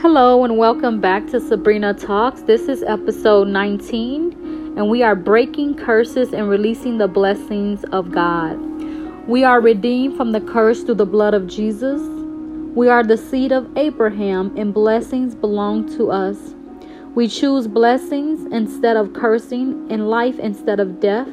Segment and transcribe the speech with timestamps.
[0.00, 2.42] Hello, and welcome back to Sabrina Talks.
[2.42, 8.54] This is episode 19, and we are breaking curses and releasing the blessings of God.
[9.26, 12.00] We are redeemed from the curse through the blood of Jesus.
[12.76, 16.54] We are the seed of Abraham, and blessings belong to us.
[17.16, 21.26] We choose blessings instead of cursing, and life instead of death.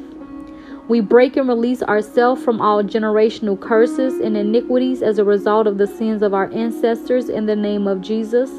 [0.88, 5.78] We break and release ourselves from all generational curses and iniquities as a result of
[5.78, 8.50] the sins of our ancestors in the name of Jesus.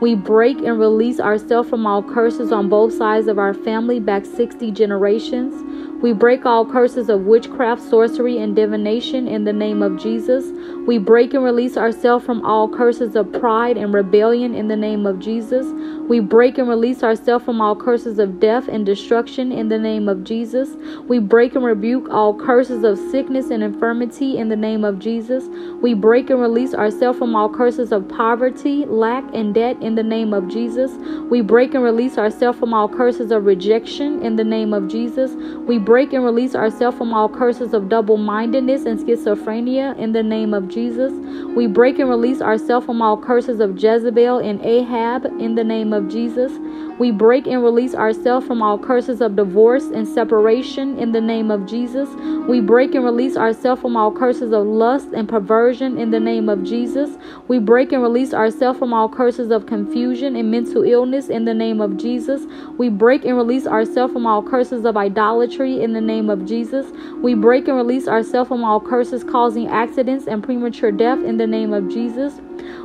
[0.00, 4.26] We break and release ourselves from all curses on both sides of our family back
[4.26, 5.54] 60 generations.
[6.02, 10.44] We break all curses of witchcraft, sorcery, and divination in the name of Jesus.
[10.86, 15.06] We break and release ourselves from all curses of pride and rebellion in the name
[15.06, 15.66] of Jesus.
[16.06, 20.06] We break and release ourselves from all curses of death and destruction in the name
[20.08, 20.76] of Jesus.
[21.08, 25.44] We break and rebuke all curses of sickness and infirmity in the name of Jesus.
[25.80, 30.02] We break and release ourselves from all curses of poverty, lack, and debt in the
[30.02, 30.92] name of Jesus.
[31.30, 35.32] We break and release ourselves from all curses of rejection in the name of Jesus.
[35.66, 40.22] We break and release ourselves from all curses of double mindedness and schizophrenia in the
[40.22, 41.12] name of Jesus.
[41.56, 45.92] We break and release ourselves from all curses of Jezebel and Ahab in the name
[45.92, 46.52] of Jesus.
[46.98, 51.50] We break and release ourselves from all curses of divorce and separation in the name
[51.50, 52.08] of Jesus.
[52.48, 56.48] We break and release ourselves from all curses of lust and perversion in the name
[56.48, 57.18] of Jesus.
[57.48, 61.52] We break and release ourselves from all curses of confusion and mental illness in the
[61.52, 62.46] name of Jesus.
[62.78, 66.86] We break and release ourselves from all curses of idolatry in the name of Jesus.
[67.22, 71.46] We break and release ourselves from all curses causing accidents and premature death in the
[71.46, 72.40] name of Jesus.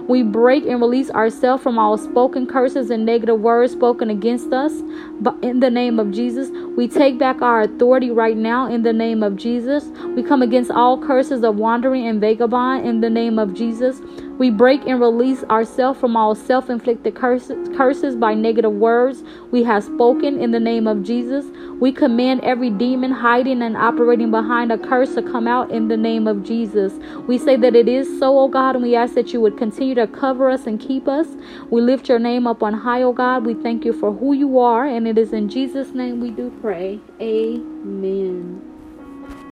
[0.08, 4.74] We break and release ourselves from all spoken curses and negative words spoken against us.
[5.20, 8.94] But in the name of Jesus, we take back our authority right now in the
[8.94, 9.86] name of Jesus.
[10.16, 14.02] We come against all curses of wandering and vagabond in the name of Jesus.
[14.42, 19.62] We break and release ourselves from all self inflicted curses, curses by negative words we
[19.66, 21.46] have spoken in the name of Jesus.
[21.80, 25.96] We command every demon hiding and operating behind a curse to come out in the
[25.96, 26.92] name of Jesus.
[27.28, 29.94] We say that it is so, O God, and we ask that you would continue
[29.94, 31.28] to cover us and keep us.
[31.70, 33.46] We lift your name up on high, O God.
[33.46, 36.52] We thank you for who you are, and it is in Jesus' name we do
[36.64, 37.00] pray.
[37.22, 38.71] Amen.